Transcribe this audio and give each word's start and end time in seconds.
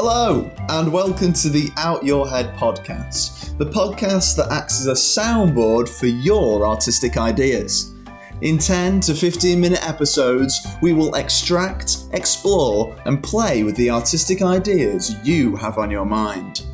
Hello, 0.00 0.48
and 0.68 0.92
welcome 0.92 1.32
to 1.32 1.48
the 1.48 1.72
Out 1.76 2.04
Your 2.04 2.28
Head 2.28 2.54
podcast, 2.54 3.58
the 3.58 3.66
podcast 3.66 4.36
that 4.36 4.52
acts 4.52 4.80
as 4.80 4.86
a 4.86 4.92
soundboard 4.92 5.88
for 5.88 6.06
your 6.06 6.64
artistic 6.64 7.16
ideas. 7.16 7.96
In 8.40 8.58
10 8.58 9.00
to 9.00 9.12
15 9.12 9.60
minute 9.60 9.84
episodes, 9.84 10.64
we 10.80 10.92
will 10.92 11.16
extract, 11.16 12.04
explore, 12.12 12.96
and 13.06 13.20
play 13.24 13.64
with 13.64 13.74
the 13.74 13.90
artistic 13.90 14.40
ideas 14.40 15.16
you 15.24 15.56
have 15.56 15.78
on 15.78 15.90
your 15.90 16.04
mind. 16.04 16.64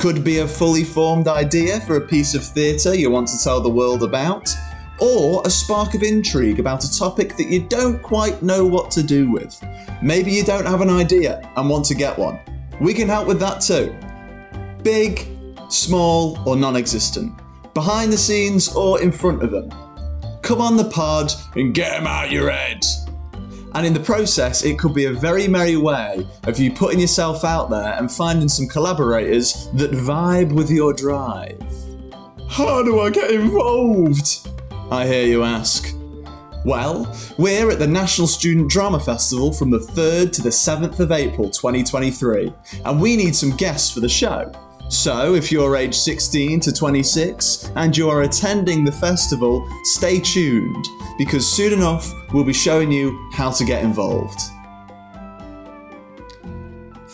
Could 0.00 0.24
be 0.24 0.40
a 0.40 0.48
fully 0.48 0.82
formed 0.82 1.28
idea 1.28 1.78
for 1.82 1.98
a 1.98 2.08
piece 2.08 2.34
of 2.34 2.44
theatre 2.44 2.96
you 2.96 3.12
want 3.12 3.28
to 3.28 3.38
tell 3.38 3.60
the 3.60 3.68
world 3.68 4.02
about, 4.02 4.52
or 4.98 5.40
a 5.44 5.50
spark 5.50 5.94
of 5.94 6.02
intrigue 6.02 6.58
about 6.58 6.82
a 6.82 6.98
topic 6.98 7.36
that 7.36 7.46
you 7.46 7.60
don't 7.68 8.02
quite 8.02 8.42
know 8.42 8.66
what 8.66 8.90
to 8.90 9.04
do 9.04 9.30
with. 9.30 9.56
Maybe 10.02 10.32
you 10.32 10.42
don't 10.42 10.66
have 10.66 10.80
an 10.80 10.90
idea 10.90 11.48
and 11.56 11.70
want 11.70 11.84
to 11.84 11.94
get 11.94 12.18
one. 12.18 12.40
We 12.80 12.94
can 12.94 13.08
help 13.08 13.26
with 13.26 13.40
that 13.40 13.60
too. 13.60 13.94
Big, 14.82 15.28
small, 15.68 16.38
or 16.46 16.56
non 16.56 16.76
existent. 16.76 17.32
Behind 17.74 18.12
the 18.12 18.18
scenes 18.18 18.74
or 18.74 19.02
in 19.02 19.12
front 19.12 19.42
of 19.42 19.50
them. 19.50 19.70
Come 20.42 20.60
on 20.60 20.76
the 20.76 20.84
pod 20.84 21.32
and 21.56 21.74
get 21.74 21.90
them 21.90 22.06
out 22.06 22.30
your 22.30 22.50
head. 22.50 22.84
And 23.74 23.84
in 23.84 23.92
the 23.92 24.00
process, 24.00 24.64
it 24.64 24.78
could 24.78 24.94
be 24.94 25.06
a 25.06 25.12
very 25.12 25.48
merry 25.48 25.76
way 25.76 26.26
of 26.44 26.58
you 26.58 26.72
putting 26.72 27.00
yourself 27.00 27.44
out 27.44 27.68
there 27.68 27.94
and 27.98 28.10
finding 28.10 28.48
some 28.48 28.68
collaborators 28.68 29.68
that 29.74 29.90
vibe 29.90 30.52
with 30.52 30.70
your 30.70 30.92
drive. 30.92 31.60
How 32.48 32.82
do 32.82 33.00
I 33.00 33.10
get 33.10 33.30
involved? 33.30 34.48
I 34.90 35.06
hear 35.06 35.26
you 35.26 35.42
ask. 35.42 35.95
Well, 36.66 37.16
we're 37.38 37.70
at 37.70 37.78
the 37.78 37.86
National 37.86 38.26
Student 38.26 38.68
Drama 38.68 38.98
Festival 38.98 39.52
from 39.52 39.70
the 39.70 39.78
3rd 39.78 40.32
to 40.32 40.42
the 40.42 40.48
7th 40.48 40.98
of 40.98 41.12
April 41.12 41.48
2023, 41.48 42.52
and 42.84 43.00
we 43.00 43.14
need 43.14 43.36
some 43.36 43.50
guests 43.56 43.88
for 43.94 44.00
the 44.00 44.08
show. 44.08 44.50
So, 44.88 45.36
if 45.36 45.52
you're 45.52 45.76
aged 45.76 45.94
16 45.94 46.58
to 46.58 46.72
26 46.72 47.70
and 47.76 47.96
you're 47.96 48.22
attending 48.22 48.84
the 48.84 48.90
festival, 48.90 49.64
stay 49.84 50.18
tuned 50.18 50.84
because 51.18 51.46
soon 51.46 51.72
enough 51.72 52.12
we'll 52.34 52.42
be 52.42 52.52
showing 52.52 52.90
you 52.90 53.16
how 53.32 53.52
to 53.52 53.64
get 53.64 53.84
involved. 53.84 54.40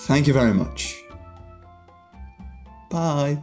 Thank 0.06 0.26
you 0.26 0.32
very 0.32 0.54
much. 0.54 0.98
Bye. 2.88 3.38